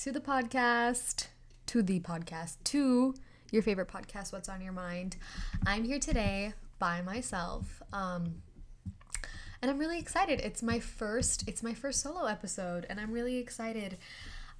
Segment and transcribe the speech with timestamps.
[0.00, 1.26] to the podcast,
[1.66, 3.12] to the podcast, to
[3.50, 5.18] your favorite podcast, What's on Your Mind.
[5.66, 7.82] I'm here today by myself.
[7.92, 8.36] Um,
[9.60, 10.40] and I'm really excited.
[10.40, 13.98] It's my first it's my first solo episode and I'm really excited.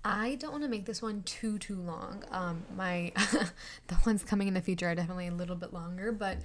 [0.05, 2.23] I don't want to make this one too too long.
[2.31, 3.11] Um my
[3.87, 6.37] the ones coming in the future are definitely a little bit longer, but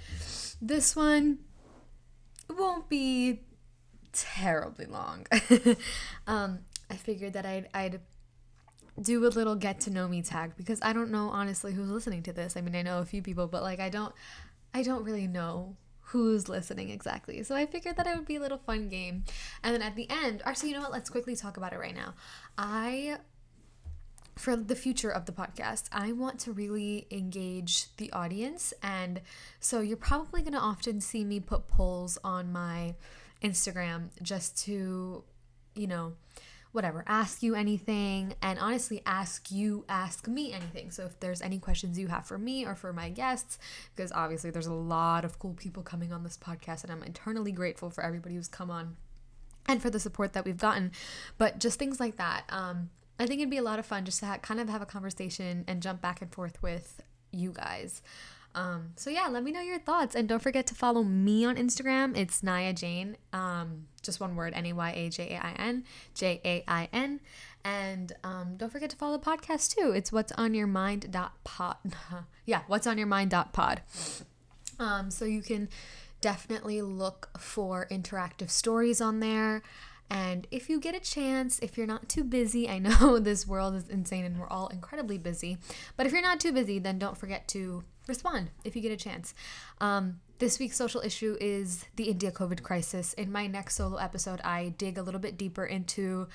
[0.61, 1.39] this one
[2.49, 3.41] won't be
[4.13, 5.27] terribly long.
[6.27, 6.59] um
[6.89, 7.99] I figured that I'd I'd
[8.99, 12.23] do a little get to know me tag because I don't know honestly who's listening
[12.23, 12.55] to this.
[12.55, 14.13] I mean, I know a few people, but like I don't
[14.73, 15.75] I don't really know
[16.09, 17.41] who's listening exactly.
[17.43, 19.23] So I figured that it would be a little fun game.
[19.63, 20.91] And then at the end, actually, you know what?
[20.91, 22.13] Let's quickly talk about it right now.
[22.57, 23.17] I
[24.35, 28.73] for the future of the podcast, I want to really engage the audience.
[28.83, 29.21] And
[29.59, 32.95] so you're probably going to often see me put polls on my
[33.41, 35.23] Instagram just to,
[35.73, 36.13] you know,
[36.75, 40.91] whatever, ask you anything, and honestly, ask you, ask me anything.
[40.91, 43.57] So if there's any questions you have for me or for my guests,
[43.95, 47.51] because obviously there's a lot of cool people coming on this podcast, and I'm eternally
[47.51, 48.97] grateful for everybody who's come on
[49.67, 50.91] and for the support that we've gotten.
[51.37, 52.43] But just things like that.
[52.49, 54.81] Um, I think it'd be a lot of fun just to ha- kind of have
[54.81, 57.01] a conversation and jump back and forth with
[57.31, 58.01] you guys.
[58.55, 61.57] Um, so yeah, let me know your thoughts and don't forget to follow me on
[61.57, 62.17] Instagram.
[62.17, 63.17] It's Naya Jain.
[63.33, 66.87] Um, just one word, N A Y A J A I N, J A I
[66.93, 67.19] N.
[67.65, 69.91] And um, don't forget to follow the podcast too.
[69.91, 71.77] It's what's on your mind dot pod.
[72.45, 73.81] yeah, what's on your mind dot pod.
[74.79, 75.67] Um, so you can
[76.21, 79.63] definitely look for interactive stories on there.
[80.09, 83.75] And if you get a chance, if you're not too busy, I know this world
[83.75, 85.57] is insane and we're all incredibly busy,
[85.97, 88.97] but if you're not too busy, then don't forget to respond if you get a
[88.97, 89.33] chance.
[89.81, 93.13] Um, this week's social issue is the India COVID crisis.
[93.13, 96.27] In my next solo episode, I dig a little bit deeper into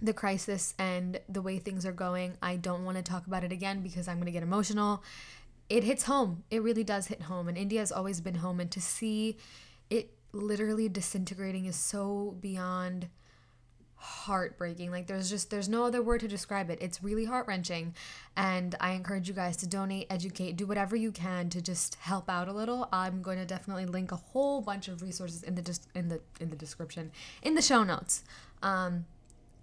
[0.00, 2.38] the crisis and the way things are going.
[2.42, 5.02] I don't want to talk about it again because I'm going to get emotional.
[5.68, 6.44] It hits home.
[6.50, 7.48] It really does hit home.
[7.48, 8.58] And India has always been home.
[8.58, 9.36] And to see
[10.32, 13.08] literally disintegrating is so beyond
[14.00, 14.90] heartbreaking.
[14.90, 16.78] Like there's just there's no other word to describe it.
[16.80, 17.94] It's really heart-wrenching
[18.36, 22.30] and I encourage you guys to donate, educate, do whatever you can to just help
[22.30, 22.88] out a little.
[22.92, 26.20] I'm going to definitely link a whole bunch of resources in the just in the
[26.40, 27.10] in the description,
[27.42, 28.22] in the show notes.
[28.62, 29.06] Um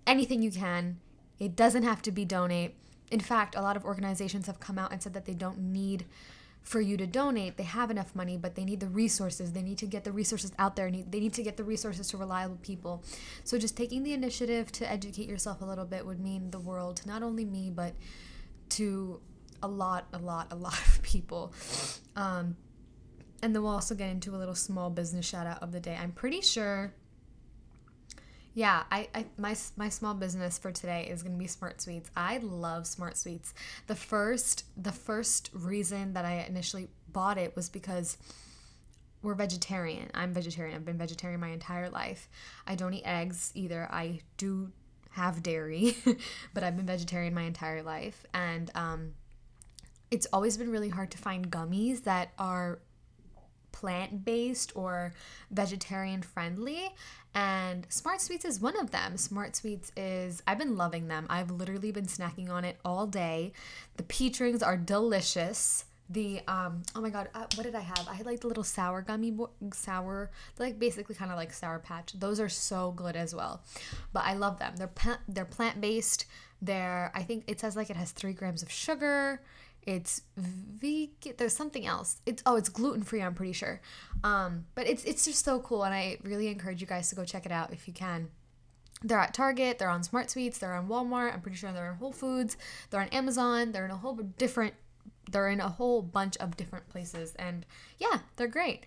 [0.05, 0.99] anything you can.
[1.39, 2.75] It doesn't have to be donate.
[3.11, 6.05] In fact, a lot of organizations have come out and said that they don't need
[6.65, 7.57] for you to donate.
[7.57, 9.53] They have enough money, but they need the resources.
[9.53, 10.89] They need to get the resources out there.
[10.91, 13.03] They need to get the resources to reliable people.
[13.43, 16.97] So just taking the initiative to educate yourself a little bit would mean the world
[16.97, 17.93] to not only me, but
[18.69, 19.21] to
[19.61, 21.53] a lot, a lot, a lot of people.
[22.15, 22.57] Um,
[23.43, 25.95] and then we'll also get into a little small business shout out of the day.
[26.01, 26.95] I'm pretty sure
[28.55, 32.09] yeah, I, I my my small business for today is gonna be Smart Sweets.
[32.15, 33.53] I love Smart Sweets.
[33.87, 38.17] The first the first reason that I initially bought it was because
[39.21, 40.09] we're vegetarian.
[40.13, 40.73] I'm vegetarian.
[40.73, 42.29] I've been vegetarian my entire life.
[42.65, 43.89] I don't eat eggs either.
[43.91, 44.71] I do
[45.11, 45.97] have dairy,
[46.53, 49.15] but I've been vegetarian my entire life, and um,
[50.11, 52.79] it's always been really hard to find gummies that are
[53.75, 55.13] plant based or
[55.51, 56.89] vegetarian friendly.
[57.35, 59.17] And Smart Sweets is one of them.
[59.17, 61.27] Smart Sweets is, I've been loving them.
[61.29, 63.51] I've literally been snacking on it all day.
[63.97, 65.83] The peach rings are delicious.
[66.09, 68.07] The, um, oh my god, uh, what did I have?
[68.09, 71.79] I had like the little sour gummy, bo- sour, like basically kind of like Sour
[71.79, 72.13] Patch.
[72.17, 73.63] Those are so good as well.
[74.13, 74.75] But I love them.
[74.77, 76.25] They're, pa- they're plant based.
[76.61, 79.41] They're, I think it says like it has three grams of sugar
[79.85, 81.33] it's vegan.
[81.37, 82.21] There's something else.
[82.25, 83.21] It's oh, it's gluten free.
[83.21, 83.81] I'm pretty sure.
[84.23, 87.23] Um, but it's it's just so cool, and I really encourage you guys to go
[87.23, 88.29] check it out if you can.
[89.03, 89.77] They're at Target.
[89.77, 90.57] They're on Smart Sweets.
[90.57, 91.33] They're on Walmart.
[91.33, 92.57] I'm pretty sure they're on Whole Foods.
[92.89, 93.71] They're on Amazon.
[93.71, 94.73] They're in a whole different.
[95.31, 97.65] They're in a whole bunch of different places, and
[97.99, 98.85] yeah, they're great.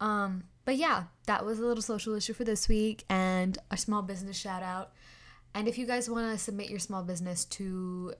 [0.00, 4.02] Um, but yeah, that was a little social issue for this week, and a small
[4.02, 4.92] business shout out.
[5.54, 8.14] And if you guys want to submit your small business to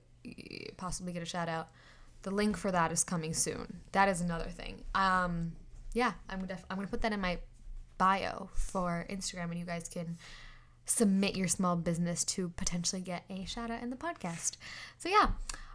[0.77, 1.69] possibly get a shout out,
[2.29, 3.81] the link for that is coming soon.
[3.93, 4.83] That is another thing.
[4.95, 5.53] Um,
[5.95, 7.39] yeah, I'm gonna I'm gonna put that in my
[7.97, 10.19] bio for Instagram, and you guys can
[10.85, 14.59] submit your small business to potentially get a shout out in the podcast.
[14.99, 15.29] So yeah,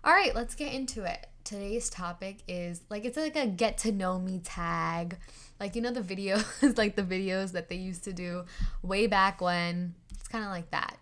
[0.04, 1.26] all right, let's get into it.
[1.44, 5.18] Today's topic is like it's like a get to know me tag,
[5.60, 8.46] like you know the videos, like the videos that they used to do
[8.84, 9.96] way back when.
[10.12, 11.00] It's kind of like that.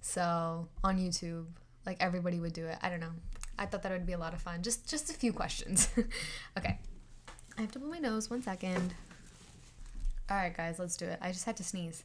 [0.00, 1.44] So on YouTube,
[1.84, 2.78] like everybody would do it.
[2.80, 3.12] I don't know.
[3.58, 4.62] I thought that would be a lot of fun.
[4.62, 5.88] Just just a few questions.
[6.58, 6.78] okay.
[7.56, 8.30] I have to blow my nose.
[8.30, 8.94] One second.
[10.30, 11.18] All right, guys, let's do it.
[11.20, 12.02] I just had to sneeze.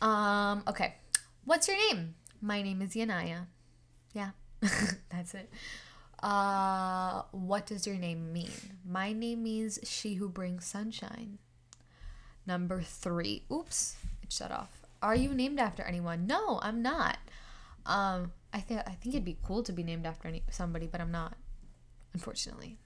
[0.00, 0.96] Um, okay.
[1.44, 2.14] What's your name?
[2.40, 3.46] My name is Yanaya.
[4.12, 4.30] Yeah,
[5.10, 5.50] that's it.
[6.22, 8.50] Uh, what does your name mean?
[8.88, 11.38] My name means she who brings sunshine.
[12.46, 13.44] Number three.
[13.50, 14.82] Oops, it shut off.
[15.02, 16.26] Are you named after anyone?
[16.26, 17.18] No, I'm not.
[17.86, 21.00] Um, I think I think it'd be cool to be named after any, somebody, but
[21.00, 21.34] I'm not,
[22.12, 22.76] unfortunately.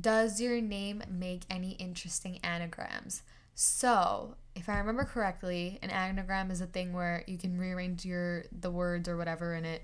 [0.00, 3.22] Does your name make any interesting anagrams?
[3.54, 8.44] So, if I remember correctly, an anagram is a thing where you can rearrange your
[8.58, 9.82] the words or whatever in it.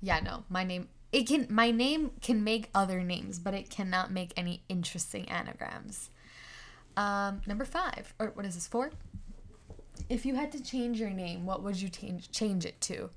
[0.00, 4.12] Yeah, no, my name it can my name can make other names, but it cannot
[4.12, 6.10] make any interesting anagrams.
[6.96, 8.90] Um, number five, or what is this for?
[10.08, 13.10] If you had to change your name, what would you change change it to?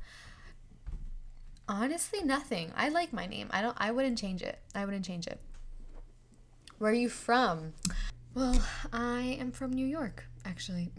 [1.68, 2.72] Honestly, nothing.
[2.76, 3.48] I like my name.
[3.52, 3.78] I don't.
[3.80, 4.60] I wouldn't change it.
[4.76, 5.40] I wouldn't change it.
[6.78, 7.74] Where are you from?
[8.34, 8.62] Well,
[8.92, 10.92] I am from New York, actually.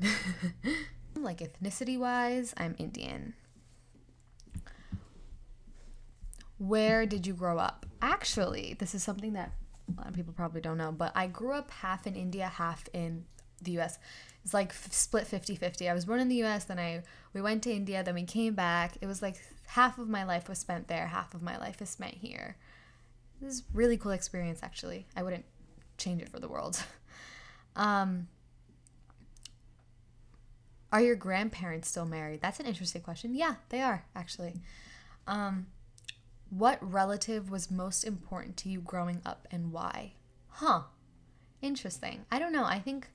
[1.17, 3.35] like ethnicity wise, I'm Indian.
[6.59, 7.87] Where did you grow up?
[8.01, 9.53] Actually, this is something that
[9.89, 12.89] a lot of people probably don't know, but I grew up half in India, half
[12.93, 13.25] in
[13.63, 13.99] the US.
[14.45, 15.89] It's like f- split 50-50.
[15.89, 17.03] I was born in the US, then I
[17.33, 18.97] we went to India, then we came back.
[19.01, 21.91] It was like half of my life was spent there, half of my life is
[21.91, 22.57] spent here.
[23.41, 25.07] This is really cool experience actually.
[25.17, 25.45] I wouldn't
[25.99, 26.83] change it for the world.
[27.77, 28.29] um
[30.93, 32.41] Are your grandparents still married?
[32.43, 33.35] That's an interesting question.
[33.35, 34.61] Yeah, they are actually.
[35.27, 35.67] Um
[36.51, 40.13] what relative was most important to you growing up and why?
[40.49, 40.83] Huh.
[41.63, 42.27] Interesting.
[42.31, 42.65] I don't know.
[42.65, 43.09] I think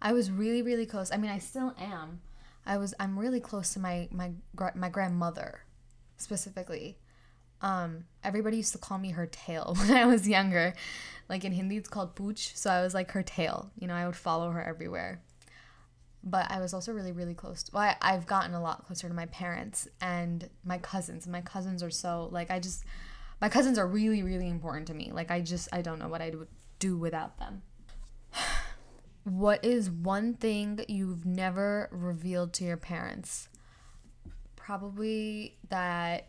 [0.00, 1.10] I was really really close.
[1.12, 2.20] I mean, I still am.
[2.66, 4.32] I was I'm really close to my my
[4.74, 5.60] my grandmother
[6.16, 6.98] specifically.
[7.62, 10.74] Um everybody used to call me her tail when I was younger.
[11.28, 13.70] Like in Hindi it's called pooch, so I was like her tail.
[13.78, 15.20] You know, I would follow her everywhere
[16.22, 17.62] but I was also really, really close.
[17.64, 21.26] To, well, I, I've gotten a lot closer to my parents and my cousins.
[21.26, 22.84] My cousins are so like I just,
[23.40, 25.10] my cousins are really, really important to me.
[25.12, 26.48] Like I just, I don't know what I would
[26.78, 27.62] do without them.
[29.24, 33.48] What is one thing you've never revealed to your parents?
[34.56, 36.28] Probably that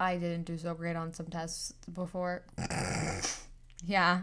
[0.00, 2.42] I didn't do so great on some tests before.
[3.86, 4.22] yeah.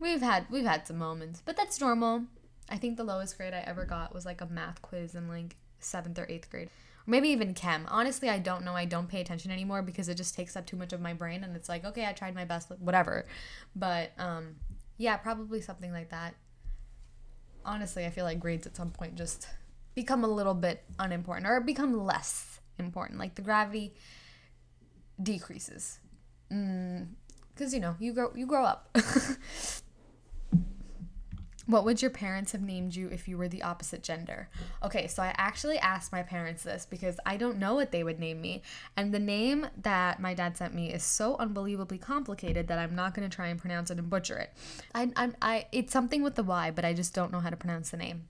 [0.00, 2.24] We've had we've had some moments, but that's normal
[2.68, 5.56] I think the lowest grade I ever got was like a math quiz in like
[5.80, 6.68] seventh or eighth grade.
[6.68, 7.86] Or maybe even chem.
[7.88, 8.74] Honestly, I don't know.
[8.74, 11.44] I don't pay attention anymore because it just takes up too much of my brain
[11.44, 13.26] and it's like, okay, I tried my best, whatever.
[13.74, 14.56] But um,
[14.98, 16.34] yeah, probably something like that.
[17.68, 19.46] Honestly, I feel like grades at some point just
[19.94, 23.18] become a little bit unimportant or become less important.
[23.18, 23.92] Like the gravity
[25.22, 25.98] decreases.
[26.48, 28.96] Because, mm, you know, you grow, you grow up.
[31.68, 34.48] What would your parents have named you if you were the opposite gender?
[34.82, 38.18] Okay, so I actually asked my parents this because I don't know what they would
[38.18, 38.62] name me.
[38.96, 43.14] And the name that my dad sent me is so unbelievably complicated that I'm not
[43.14, 44.54] going to try and pronounce it and butcher it.
[44.94, 47.56] I, I, I, it's something with the Y, but I just don't know how to
[47.56, 48.24] pronounce the name.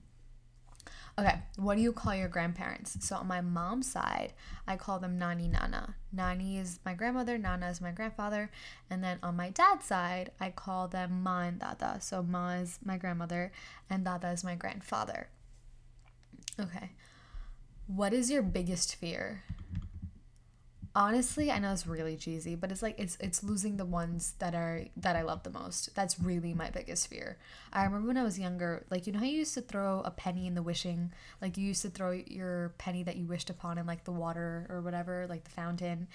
[1.19, 2.95] Okay, what do you call your grandparents?
[3.01, 4.31] So on my mom's side,
[4.65, 5.95] I call them Nani Nana.
[6.13, 8.49] Nani is my grandmother, Nana is my grandfather,
[8.89, 11.97] and then on my dad's side, I call them Ma and Dada.
[11.99, 13.51] So Ma is my grandmother
[13.89, 15.27] and Dada is my grandfather.
[16.57, 16.91] Okay.
[17.87, 19.43] What is your biggest fear?
[20.95, 24.55] Honestly i know it's really cheesy but it's like it's it's losing the ones that
[24.55, 25.93] are that i love the most.
[25.95, 27.37] That's really my biggest fear.
[27.71, 30.11] I remember when i was younger like you know how you used to throw a
[30.11, 31.11] penny in the wishing?
[31.41, 34.65] Like you used to throw your penny that you wished upon in like the water
[34.69, 36.07] or whatever like the fountain?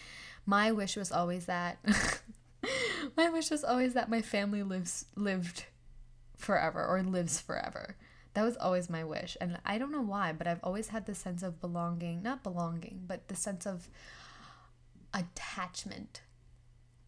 [0.46, 1.78] My wish was always that
[3.16, 5.66] my wish was always that my family lives lived
[6.36, 7.96] forever or lives forever.
[8.34, 11.18] That was always my wish and i don't know why but i've always had this
[11.18, 13.88] sense of belonging not belonging but the sense of
[15.14, 16.22] attachment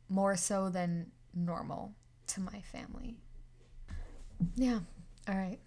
[0.09, 1.93] more so than normal
[2.29, 3.17] to my family.
[4.55, 4.81] Yeah.
[5.29, 5.59] All right.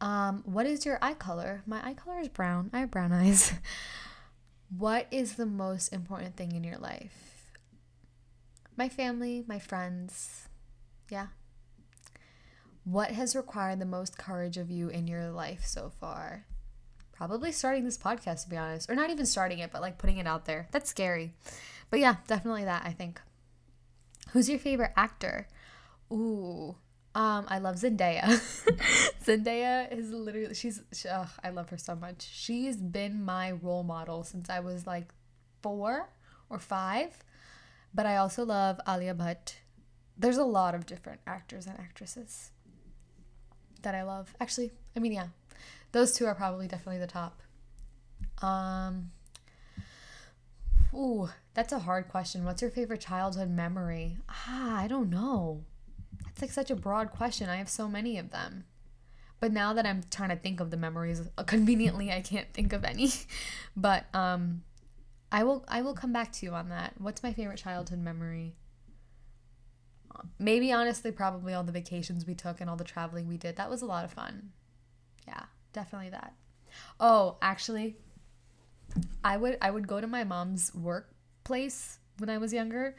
[0.00, 1.62] Um, what is your eye color?
[1.66, 2.70] My eye color is brown.
[2.72, 3.52] I have brown eyes.
[4.76, 7.54] what is the most important thing in your life?
[8.76, 10.48] My family, my friends.
[11.10, 11.28] Yeah.
[12.84, 16.44] What has required the most courage of you in your life so far?
[17.12, 18.90] Probably starting this podcast, to be honest.
[18.90, 20.68] Or not even starting it, but like putting it out there.
[20.72, 21.32] That's scary.
[21.94, 23.20] But yeah, definitely that, I think.
[24.32, 25.46] Who's your favorite actor?
[26.12, 26.74] Ooh.
[27.14, 28.24] Um, I love Zendaya.
[29.24, 32.28] Zendaya is literally she's she, I love her so much.
[32.28, 35.14] She's been my role model since I was like
[35.62, 36.08] 4
[36.50, 37.18] or 5.
[37.94, 39.54] But I also love Alia Bhatt.
[40.18, 42.50] There's a lot of different actors and actresses
[43.82, 44.34] that I love.
[44.40, 45.28] Actually, I mean, yeah.
[45.92, 47.40] Those two are probably definitely the top.
[48.42, 49.12] Um
[50.94, 52.44] Ooh, that's a hard question.
[52.44, 54.18] What's your favorite childhood memory?
[54.28, 55.64] Ah, I don't know.
[56.24, 57.48] That's like such a broad question.
[57.48, 58.64] I have so many of them.
[59.40, 62.72] But now that I'm trying to think of the memories, uh, conveniently I can't think
[62.72, 63.10] of any.
[63.76, 64.62] but um
[65.32, 66.94] I will I will come back to you on that.
[66.98, 68.54] What's my favorite childhood memory?
[70.38, 73.56] Maybe honestly probably all the vacations we took and all the traveling we did.
[73.56, 74.52] That was a lot of fun.
[75.26, 76.34] Yeah, definitely that.
[77.00, 77.96] Oh, actually
[79.22, 82.96] I would I would go to my mom's workplace when I was younger.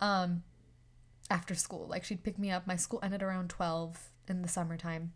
[0.00, 0.42] Um
[1.30, 1.86] after school.
[1.88, 2.66] Like she'd pick me up.
[2.66, 5.12] My school ended around 12 in the summertime.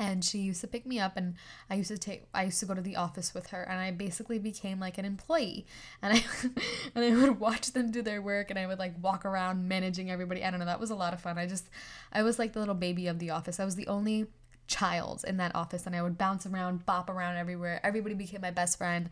[0.00, 1.34] And she used to pick me up and
[1.68, 3.90] I used to take I used to go to the office with her and I
[3.90, 5.66] basically became like an employee.
[6.00, 6.24] And I
[6.94, 10.10] and I would watch them do their work and I would like walk around managing
[10.10, 10.44] everybody.
[10.44, 11.36] I don't know, that was a lot of fun.
[11.36, 11.68] I just
[12.12, 13.58] I was like the little baby of the office.
[13.58, 14.28] I was the only
[14.68, 17.80] child in that office and I would bounce around, bop around everywhere.
[17.82, 19.10] Everybody became my best friend.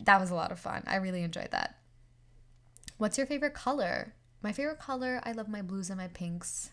[0.00, 0.84] That was a lot of fun.
[0.86, 1.76] I really enjoyed that.
[2.96, 4.14] What's your favorite color?
[4.42, 6.70] My favorite color, I love my blues and my pinks.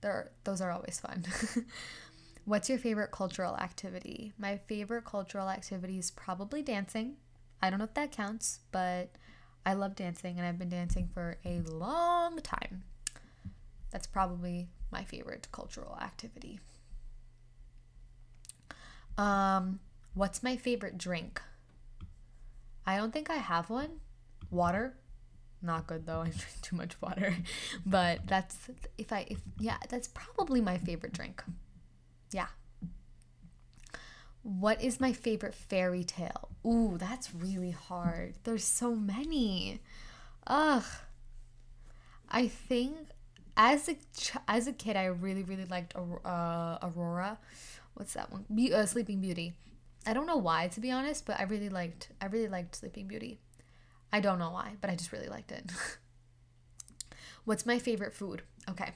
[0.00, 1.24] They're, those are always fun.
[2.44, 4.32] What's your favorite cultural activity?
[4.38, 7.16] My favorite cultural activity is probably dancing.
[7.60, 9.10] I don't know if that counts, but
[9.64, 12.84] I love dancing and I've been dancing for a long time.
[13.90, 16.60] That's probably my favorite cultural activity.
[19.18, 19.80] Um,
[20.14, 21.40] what's my favorite drink?
[22.86, 24.00] I don't think I have one.
[24.50, 24.94] Water.
[25.62, 26.20] Not good though.
[26.22, 27.36] I drink too much water.
[27.86, 28.56] But that's
[28.98, 31.42] if I if yeah, that's probably my favorite drink.
[32.32, 32.48] Yeah.
[34.42, 36.50] What is my favorite fairy tale?
[36.64, 38.34] Ooh, that's really hard.
[38.44, 39.80] There's so many.
[40.46, 40.84] Ugh.
[42.28, 42.96] I think
[43.56, 47.38] as a ch- as a kid, I really really liked uh, Aurora
[47.96, 48.44] what's that one?
[48.54, 49.54] Be- uh, Sleeping Beauty.
[50.06, 53.08] I don't know why to be honest, but I really liked I really liked Sleeping
[53.08, 53.40] Beauty.
[54.12, 55.70] I don't know why, but I just really liked it.
[57.44, 58.42] What's my favorite food?
[58.70, 58.90] Okay.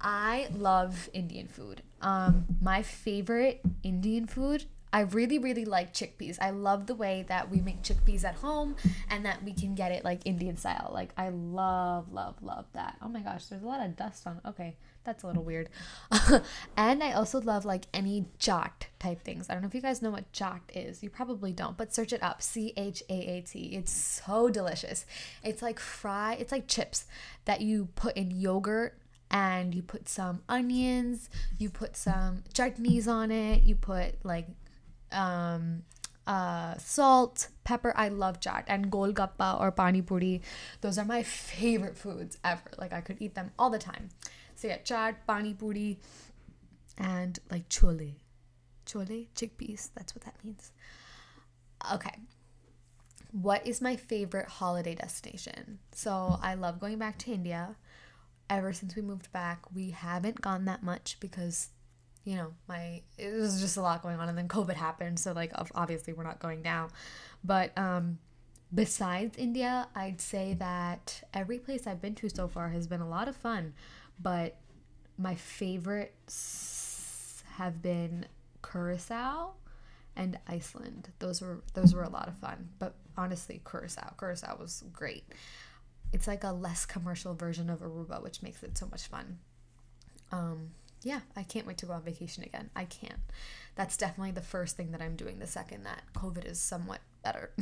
[0.00, 1.82] I love Indian food.
[2.00, 6.38] Um my favorite Indian food I really, really like chickpeas.
[6.40, 8.76] I love the way that we make chickpeas at home
[9.08, 10.90] and that we can get it like Indian style.
[10.92, 12.96] Like, I love, love, love that.
[13.00, 14.40] Oh my gosh, there's a lot of dust on.
[14.44, 15.68] Okay, that's a little weird.
[16.76, 19.48] and I also love like any chaat type things.
[19.48, 21.02] I don't know if you guys know what chaat is.
[21.02, 22.42] You probably don't, but search it up.
[22.42, 23.76] C H A A T.
[23.76, 25.06] It's so delicious.
[25.44, 27.06] It's like fry, it's like chips
[27.44, 28.98] that you put in yogurt
[29.30, 34.48] and you put some onions, you put some chutneys on it, you put like
[35.12, 35.82] um,
[36.26, 37.92] uh, salt, pepper.
[37.96, 40.42] I love chaat and golgappa or pani puri.
[40.80, 42.70] Those are my favorite foods ever.
[42.78, 44.10] Like I could eat them all the time.
[44.54, 45.98] So yeah, chaat, pani puri,
[46.98, 48.14] and like chole.
[48.86, 49.90] Chole, chickpeas.
[49.94, 50.72] That's what that means.
[51.92, 52.14] Okay.
[53.32, 55.78] What is my favorite holiday destination?
[55.92, 57.76] So I love going back to India.
[58.48, 61.68] Ever since we moved back, we haven't gone that much because
[62.24, 65.32] you know, my it was just a lot going on and then COVID happened, so
[65.32, 66.88] like obviously we're not going now.
[67.44, 68.18] But um
[68.72, 73.08] besides India, I'd say that every place I've been to so far has been a
[73.08, 73.74] lot of fun,
[74.20, 74.56] but
[75.18, 78.26] my favorites have been
[78.62, 79.52] Curacao
[80.16, 81.10] and Iceland.
[81.18, 82.68] Those were those were a lot of fun.
[82.78, 85.24] But honestly, Curacao, Curacao was great.
[86.12, 89.38] It's like a less commercial version of Aruba, which makes it so much fun.
[90.32, 90.70] Um,
[91.02, 92.70] yeah, I can't wait to go on vacation again.
[92.76, 93.20] I can't.
[93.74, 97.50] That's definitely the first thing that I'm doing the second that COVID is somewhat better.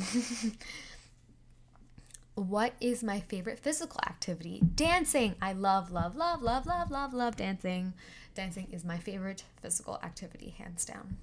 [2.35, 4.63] what is my favorite physical activity?
[4.75, 5.37] Dancing.
[5.41, 7.95] I love, love, love, love, love, love, love dancing.
[8.35, 11.17] Dancing is my favorite physical activity, hands down.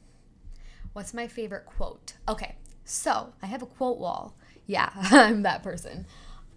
[0.94, 2.14] What's my favorite quote?
[2.28, 2.56] Okay,
[2.86, 4.36] so I have a quote wall.
[4.66, 6.06] Yeah, I'm that person.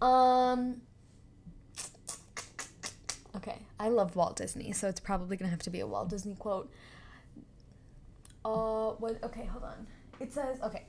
[0.01, 0.81] Um,
[3.35, 6.35] Okay, I love Walt Disney, so it's probably gonna have to be a Walt Disney
[6.35, 6.71] quote.
[8.43, 9.23] Uh, what?
[9.23, 9.87] Okay, hold on.
[10.19, 10.85] It says, okay,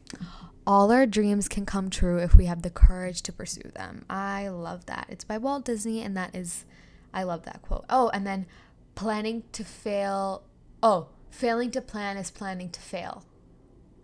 [0.66, 4.04] all our dreams can come true if we have the courage to pursue them.
[4.10, 5.06] I love that.
[5.08, 6.64] It's by Walt Disney, and that is,
[7.14, 7.84] I love that quote.
[7.88, 8.46] Oh, and then
[8.94, 10.42] planning to fail.
[10.82, 13.24] Oh, failing to plan is planning to fail.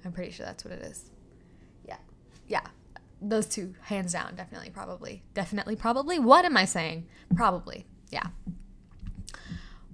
[0.04, 1.10] I'm pretty sure that's what it is.
[1.84, 1.98] Yeah.
[2.46, 2.66] Yeah.
[3.20, 5.24] Those two, hands down, definitely, probably.
[5.34, 6.20] Definitely, probably.
[6.20, 7.06] What am I saying?
[7.34, 8.28] Probably yeah.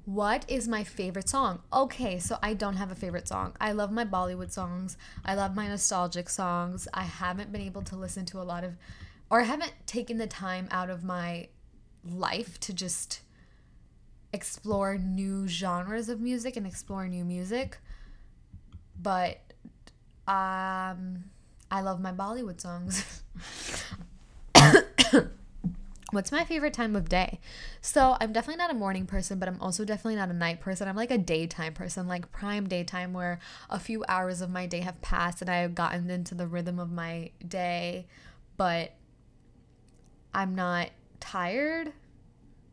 [0.04, 1.60] What is my favorite song?
[1.72, 3.54] Okay, so I don't have a favorite song.
[3.60, 4.96] I love my Bollywood songs.
[5.24, 6.88] I love my nostalgic songs.
[6.92, 8.72] I haven't been able to listen to a lot of,
[9.30, 11.48] or I haven't taken the time out of my
[12.04, 13.20] life to just
[14.32, 17.78] explore new genres of music and explore new music.
[19.00, 19.40] But
[20.26, 21.24] um,
[21.70, 23.22] I love my Bollywood songs.
[26.12, 27.40] What's my favorite time of day?
[27.80, 30.86] So, I'm definitely not a morning person, but I'm also definitely not a night person.
[30.86, 33.40] I'm like a daytime person, like prime daytime, where
[33.70, 36.78] a few hours of my day have passed and I have gotten into the rhythm
[36.78, 38.06] of my day,
[38.58, 38.92] but
[40.34, 41.94] I'm not tired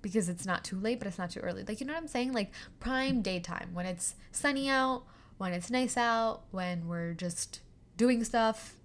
[0.01, 1.63] because it's not too late, but it's not too early.
[1.63, 2.33] Like, you know what I'm saying?
[2.33, 5.03] Like, prime daytime when it's sunny out,
[5.37, 7.61] when it's nice out, when we're just
[7.95, 8.75] doing stuff.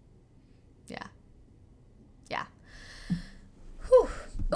[0.87, 1.07] Yeah.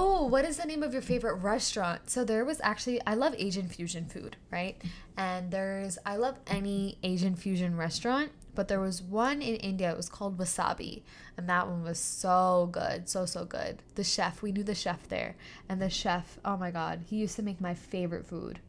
[0.01, 2.09] Oh, what is the name of your favorite restaurant?
[2.09, 4.81] So there was actually I love Asian fusion food, right?
[5.17, 9.91] And there's I love any Asian fusion restaurant, but there was one in India.
[9.91, 11.03] It was called Wasabi,
[11.37, 13.83] and that one was so good, so so good.
[13.97, 15.35] The chef, we knew the chef there,
[15.69, 18.61] and the chef, oh my god, he used to make my favorite food.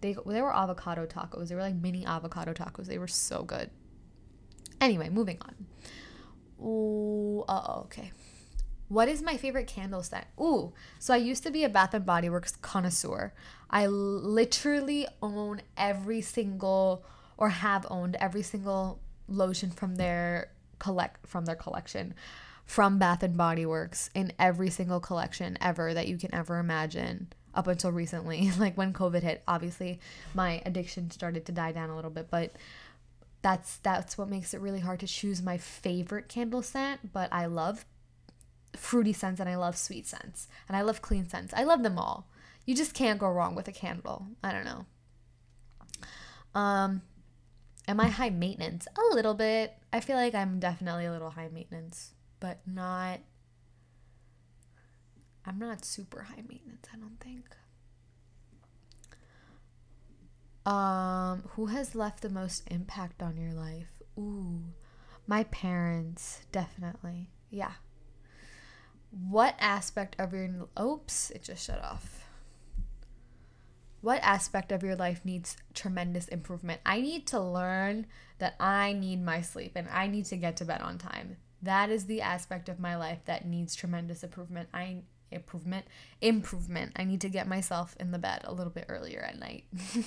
[0.00, 1.48] They they were avocado tacos.
[1.48, 2.86] They were like mini avocado tacos.
[2.86, 3.68] They were so good.
[4.80, 5.66] Anyway, moving on.
[6.58, 7.44] Oh,
[7.84, 8.10] okay.
[8.88, 10.26] What is my favorite candle scent?
[10.40, 13.32] Ooh, so I used to be a Bath and Body Works connoisseur.
[13.70, 17.04] I literally own every single
[17.36, 22.14] or have owned every single lotion from their collect from their collection
[22.64, 27.28] from Bath and Body Works in every single collection ever that you can ever imagine
[27.54, 29.98] up until recently like when covid hit obviously
[30.34, 32.52] my addiction started to die down a little bit but
[33.42, 37.46] that's that's what makes it really hard to choose my favorite candle scent but i
[37.46, 37.84] love
[38.76, 41.54] fruity scents and I love sweet scents and I love clean scents.
[41.54, 42.28] I love them all.
[42.64, 44.26] You just can't go wrong with a candle.
[44.42, 44.86] I don't know.
[46.54, 47.02] Um
[47.86, 48.86] am I high maintenance?
[48.96, 49.74] A little bit.
[49.92, 53.20] I feel like I'm definitely a little high maintenance, but not
[55.44, 57.46] I'm not super high maintenance, I don't think.
[60.66, 64.02] Um who has left the most impact on your life?
[64.18, 64.64] Ooh.
[65.26, 67.28] My parents, definitely.
[67.50, 67.72] Yeah,
[69.10, 72.24] what aspect of your oops it just shut off.
[74.00, 76.80] What aspect of your life needs tremendous improvement?
[76.86, 78.06] I need to learn
[78.38, 81.36] that i need my sleep and i need to get to bed on time.
[81.62, 84.68] That is the aspect of my life that needs tremendous improvement.
[84.72, 84.98] I
[85.30, 85.86] improvement
[86.20, 86.92] improvement.
[86.96, 89.64] I need to get myself in the bed a little bit earlier at night.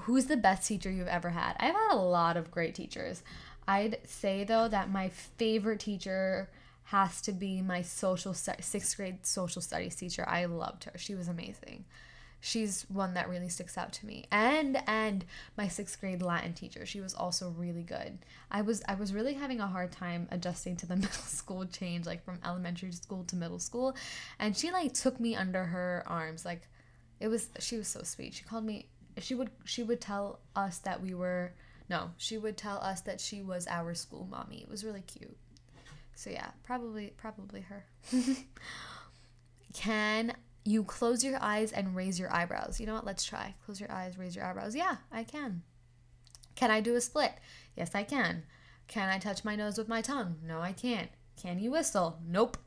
[0.00, 1.56] Who's the best teacher you've ever had?
[1.58, 3.22] I've had a lot of great teachers.
[3.66, 6.50] I'd say though that my favorite teacher
[6.84, 10.24] has to be my social sixth grade social studies teacher.
[10.28, 10.92] I loved her.
[10.96, 11.84] She was amazing.
[12.40, 14.26] She's one that really sticks out to me.
[14.32, 15.24] And and
[15.56, 16.84] my sixth grade Latin teacher.
[16.84, 18.18] She was also really good.
[18.50, 22.04] I was I was really having a hard time adjusting to the middle school change,
[22.04, 23.96] like from elementary school to middle school.
[24.38, 26.44] And she like took me under her arms.
[26.44, 26.62] Like
[27.20, 28.34] it was she was so sweet.
[28.34, 28.86] She called me
[29.18, 31.52] she would she would tell us that we were
[31.88, 34.62] no, she would tell us that she was our school mommy.
[34.62, 35.36] It was really cute.
[36.14, 37.84] So yeah, probably probably her.
[39.74, 42.78] Can you close your eyes and raise your eyebrows?
[42.78, 43.06] You know what?
[43.06, 43.54] Let's try.
[43.64, 44.76] Close your eyes, raise your eyebrows.
[44.76, 45.62] Yeah, I can.
[46.54, 47.32] Can I do a split?
[47.76, 48.44] Yes, I can.
[48.86, 50.36] Can I touch my nose with my tongue?
[50.44, 51.08] No, I can't.
[51.40, 52.18] Can you whistle?
[52.26, 52.58] Nope.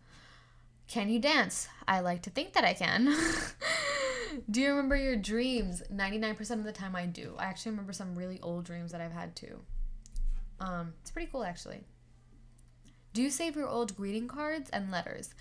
[0.88, 1.67] Can you dance?
[1.88, 3.15] I like to think that I can.
[4.49, 5.84] do you remember your dreams?
[5.93, 7.36] 99% of the time I do.
[7.38, 9.60] I actually remember some really old dreams that I've had too.
[10.60, 11.84] Um, it's pretty cool actually.
[13.15, 15.34] Do you save your old greeting cards and letters?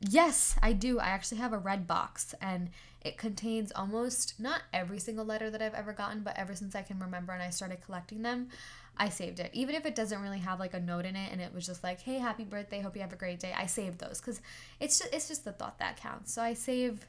[0.00, 0.98] Yes, I do.
[0.98, 2.70] I actually have a red box and
[3.02, 6.80] it contains almost not every single letter that I've ever gotten, but ever since I
[6.80, 8.48] can remember and I started collecting them,
[8.96, 9.50] I saved it.
[9.52, 11.84] Even if it doesn't really have like a note in it and it was just
[11.84, 12.80] like, "Hey, happy birthday.
[12.80, 14.40] Hope you have a great day." I saved those cuz
[14.80, 16.32] it's just it's just the thought that counts.
[16.32, 17.06] So I save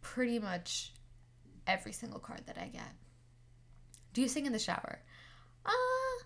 [0.00, 0.94] pretty much
[1.66, 2.94] every single card that I get.
[4.14, 5.00] Do you sing in the shower?
[5.66, 6.24] Uh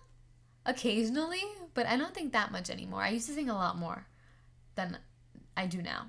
[0.69, 3.01] occasionally, but I don't think that much anymore.
[3.01, 4.05] I used to sing a lot more
[4.75, 4.99] than
[5.57, 6.05] I do now.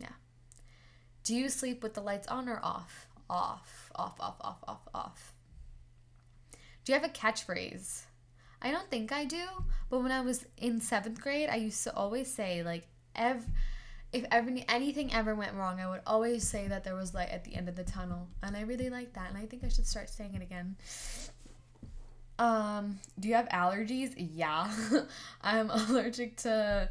[0.00, 0.16] Yeah.
[1.22, 3.06] Do you sleep with the lights on or off?
[3.30, 5.34] Off, off, off, off, off, off.
[6.84, 8.04] Do you have a catchphrase?
[8.62, 9.44] I don't think I do,
[9.90, 13.46] but when I was in seventh grade, I used to always say, like, ev-
[14.12, 17.44] if ever anything ever went wrong, I would always say that there was light at
[17.44, 19.86] the end of the tunnel, and I really like that, and I think I should
[19.86, 20.76] start saying it again.
[22.38, 24.14] Um, do you have allergies?
[24.16, 24.70] Yeah.
[25.42, 26.88] I'm allergic to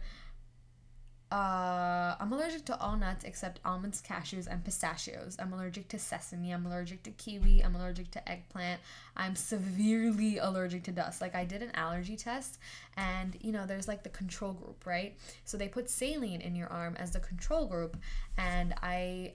[1.29, 5.35] uh I'm allergic to all nuts except almonds, cashews, and pistachios.
[5.39, 8.79] I'm allergic to sesame, I'm allergic to kiwi, I'm allergic to eggplant.
[9.15, 11.19] I'm severely allergic to dust.
[11.19, 12.59] Like I did an allergy test
[12.95, 15.17] and you know, there's like the control group, right?
[15.43, 17.97] So they put saline in your arm as the control group
[18.37, 19.33] and I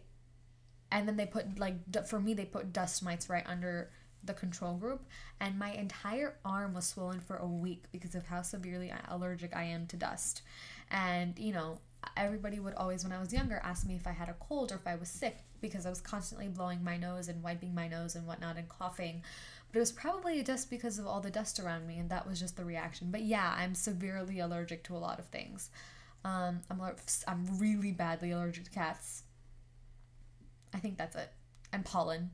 [0.91, 1.75] and then they put like
[2.07, 3.91] for me they put dust mites right under
[4.25, 5.05] the control group,
[5.41, 9.65] and my entire arm was swollen for a week because of how severely allergic I
[9.65, 10.43] am to dust.
[10.91, 11.79] And, you know,
[12.17, 14.77] everybody would always, when I was younger, ask me if I had a cold or
[14.77, 18.15] if I was sick because I was constantly blowing my nose and wiping my nose
[18.15, 19.23] and whatnot and coughing.
[19.71, 22.39] But it was probably just because of all the dust around me, and that was
[22.39, 23.09] just the reaction.
[23.11, 25.71] But yeah, I'm severely allergic to a lot of things.
[26.25, 26.81] Um, I'm,
[27.27, 29.23] I'm really badly allergic to cats.
[30.75, 31.31] I think that's it.
[31.73, 32.31] And pollen.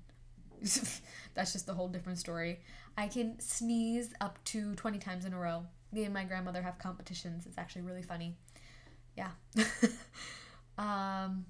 [1.34, 2.60] That's just a whole different story.
[2.96, 5.64] I can sneeze up to 20 times in a row.
[5.92, 7.46] Me and my grandmother have competitions.
[7.46, 8.36] It's actually really funny.
[9.16, 9.30] Yeah.
[10.78, 11.46] um,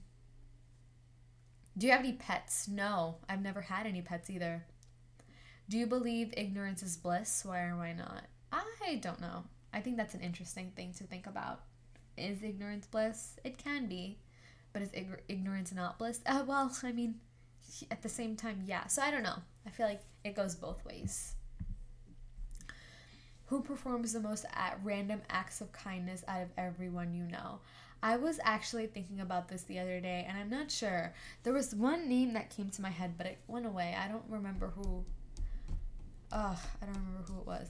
[1.76, 2.68] do you have any pets?
[2.68, 4.64] No, I've never had any pets either.
[5.68, 7.42] Do you believe ignorance is bliss?
[7.44, 8.24] Why or why not?
[8.88, 9.44] I don't know.
[9.72, 11.60] I think that's an interesting thing to think about.
[12.16, 13.38] Is ignorance bliss?
[13.44, 14.18] It can be.
[14.72, 16.20] But is ig- ignorance not bliss?
[16.26, 17.16] Uh, well, I mean,
[17.90, 18.86] at the same time, yeah.
[18.86, 19.42] So I don't know.
[19.66, 21.34] I feel like it goes both ways.
[23.46, 27.60] Who performs the most at random acts of kindness out of everyone you know?
[28.02, 31.14] I was actually thinking about this the other day and I'm not sure.
[31.42, 33.96] There was one name that came to my head, but it went away.
[33.98, 35.04] I don't remember who.
[36.30, 37.68] Ugh, I don't remember who it was.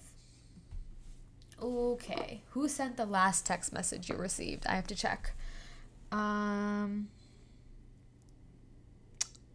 [1.63, 2.43] Okay.
[2.51, 4.67] Who sent the last text message you received?
[4.67, 5.33] I have to check.
[6.11, 7.09] Um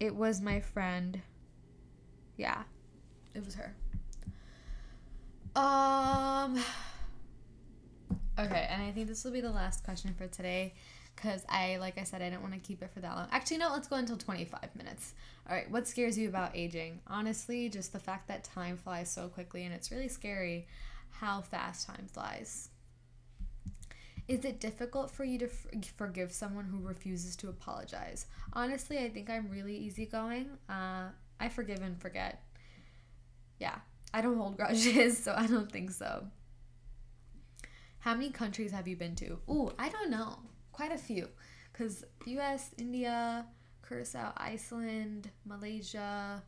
[0.00, 1.20] it was my friend.
[2.36, 2.62] Yeah,
[3.34, 3.74] it was her.
[5.56, 6.58] Um.
[8.36, 10.74] Okay, and I think this will be the last question for today
[11.14, 13.28] because I, like I said, I didn't want to keep it for that long.
[13.30, 15.14] Actually, no, let's go until 25 minutes.
[15.48, 17.00] All right, what scares you about aging?
[17.06, 20.66] Honestly, just the fact that time flies so quickly and it's really scary
[21.10, 22.70] how fast time flies.
[24.26, 25.48] Is it difficult for you to
[25.96, 28.26] forgive someone who refuses to apologize?
[28.54, 30.48] Honestly, I think I'm really easygoing.
[30.68, 31.08] Uh,
[31.38, 32.42] I forgive and forget.
[33.58, 33.76] Yeah,
[34.14, 36.26] I don't hold grudges, so I don't think so.
[37.98, 39.38] How many countries have you been to?
[39.48, 40.38] Ooh, I don't know.
[40.72, 41.28] Quite a few.
[41.72, 43.46] Because US, India,
[43.86, 46.42] Curacao, Iceland, Malaysia,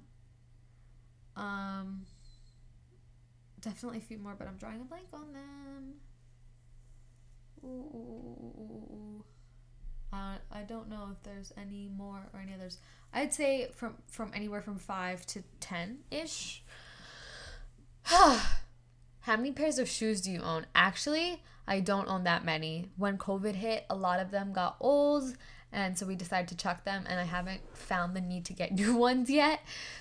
[1.37, 2.07] um,
[3.61, 5.95] definitely a few more, but I'm drawing a blank on them.
[10.13, 12.79] Uh, I don't know if there's any more or any others.
[13.13, 16.63] I'd say from from anywhere from five to ten ish.
[18.05, 20.67] How many pairs of shoes do you own?
[20.75, 22.91] Actually, I don't own that many.
[22.97, 25.37] When COVID hit, a lot of them got old,
[25.73, 27.05] and so we decided to chuck them.
[27.09, 29.61] And I haven't found the need to get new ones yet,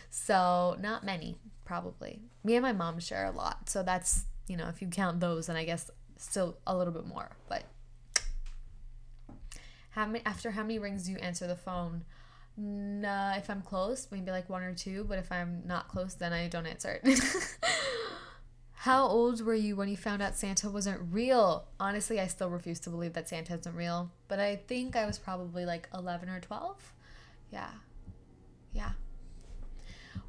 [0.10, 2.21] so not many probably.
[2.43, 5.47] Me and my mom share a lot, so that's you know if you count those,
[5.47, 7.63] then I guess still a little bit more, but
[9.91, 12.04] how many after how many rings do you answer the phone?
[12.58, 16.32] Nah, if I'm close, maybe like one or two, but if I'm not close, then
[16.32, 17.19] I don't answer it.
[18.73, 21.65] how old were you when you found out Santa wasn't real?
[21.80, 25.17] Honestly, I still refuse to believe that Santa isn't real, but I think I was
[25.17, 26.93] probably like 11 or 12.
[27.51, 27.69] Yeah.
[28.73, 28.91] Yeah.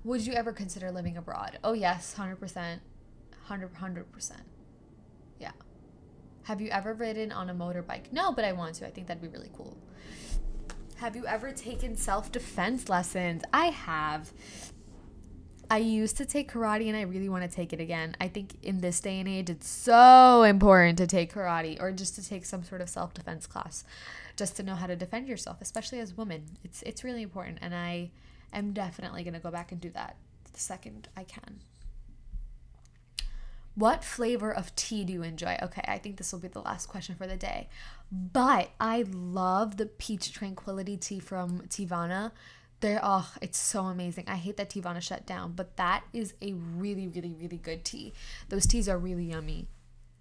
[0.05, 1.59] Would you ever consider living abroad?
[1.65, 2.79] Oh, yes, 100%.
[3.49, 4.33] 100 100%.
[5.39, 5.53] Yeah.
[6.47, 8.13] Have you ever ridden on a motorbike?
[8.13, 8.87] No, but I want to.
[8.87, 9.77] I think that'd be really cool.
[10.99, 13.43] Have you ever taken self defense lessons?
[13.53, 14.33] I have.
[15.69, 18.15] I used to take karate and I really want to take it again.
[18.21, 22.15] I think in this day and age, it's so important to take karate or just
[22.15, 23.83] to take some sort of self defense class
[24.37, 26.45] just to know how to defend yourself, especially as women.
[26.63, 27.59] It's, it's really important.
[27.61, 28.13] And I
[28.53, 30.15] am definitely going to go back and do that
[30.53, 31.59] the second I can.
[33.77, 35.59] What flavor of tea do you enjoy?
[35.63, 37.69] Okay, I think this will be the last question for the day.
[38.11, 42.33] But I love the peach tranquility tea from Teavana.
[42.81, 44.25] They're oh, it's so amazing.
[44.29, 48.15] I hate that Teavana shut down, but that is a really, really, really good tea.
[48.49, 49.69] Those teas are really yummy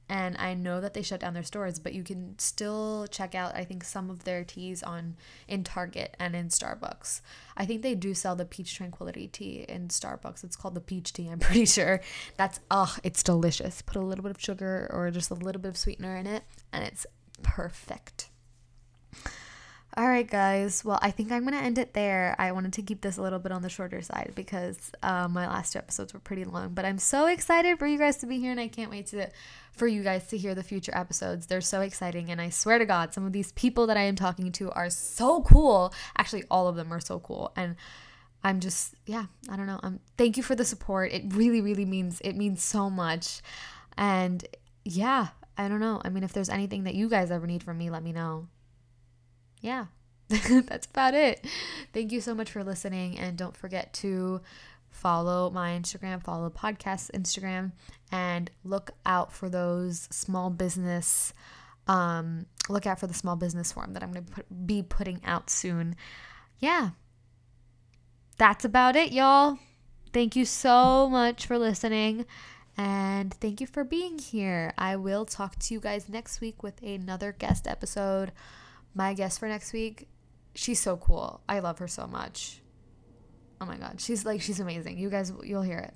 [0.08, 3.56] and I know that they shut down their stores, but you can still check out
[3.56, 5.15] I think some of their teas on
[5.48, 7.22] in Target and in Starbucks.
[7.58, 10.44] I think they do sell the peach tranquility tea in Starbucks.
[10.44, 12.02] It's called the peach tea, I'm pretty sure.
[12.38, 13.82] That's oh, it's delicious.
[13.82, 16.44] Put a little bit of sugar or just a little bit of sweetener in it
[16.72, 17.06] and it's
[17.41, 18.30] perfect.
[19.97, 20.84] All right, guys.
[20.84, 22.36] Well, I think I'm going to end it there.
[22.38, 25.47] I wanted to keep this a little bit on the shorter side because uh, my
[25.47, 26.73] last two episodes were pretty long.
[26.73, 29.29] But I'm so excited for you guys to be here, and I can't wait to
[29.71, 31.45] for you guys to hear the future episodes.
[31.45, 34.17] They're so exciting, and I swear to God, some of these people that I am
[34.17, 35.93] talking to are so cool.
[36.17, 37.77] Actually, all of them are so cool, and
[38.43, 39.79] I'm just yeah, I don't know.
[39.81, 41.13] Um, thank you for the support.
[41.13, 43.41] It really, really means it means so much,
[43.97, 44.45] and
[44.84, 45.27] yeah,
[45.58, 46.01] I don't know.
[46.03, 48.49] I mean, if there's anything that you guys ever need from me, let me know
[49.65, 49.86] yeah,
[50.30, 51.45] that's about it.
[51.91, 53.17] Thank you so much for listening.
[53.17, 54.41] And don't forget to
[54.89, 57.71] follow my Instagram, follow podcast Instagram,
[58.12, 61.34] and look out for those small business.
[61.88, 65.19] Um, look out for the small business form that I'm going to put, be putting
[65.25, 65.95] out soon.
[66.60, 66.91] Yeah,
[68.38, 69.58] that's about it, y'all.
[70.13, 72.25] Thank you so much for listening.
[72.78, 74.73] And thank you for being here.
[74.78, 78.32] I will talk to you guys next week with another guest episode.
[78.95, 80.08] My guest for next week,
[80.55, 81.41] she's so cool.
[81.47, 82.62] I love her so much.
[83.62, 84.97] Oh my god, she's like she's amazing.
[84.97, 85.93] You guys you'll hear it.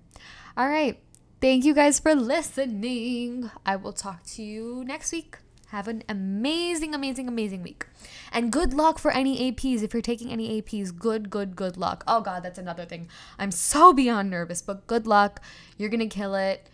[0.55, 0.99] All right.
[1.41, 3.49] Thank you guys for listening.
[3.65, 5.37] I will talk to you next week.
[5.69, 7.85] Have an amazing, amazing, amazing week.
[8.33, 9.83] And good luck for any APs.
[9.83, 12.03] If you're taking any APs, good, good, good luck.
[12.07, 13.07] Oh, God, that's another thing.
[13.37, 15.41] I'm so beyond nervous, but good luck.
[15.77, 16.67] You're going to kill it.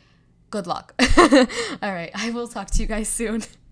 [0.49, 0.95] Good luck.
[1.17, 2.11] All right.
[2.15, 3.43] I will talk to you guys soon.